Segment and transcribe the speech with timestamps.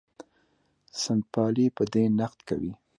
[1.01, 2.73] سنت پالي په دې نقد کوي.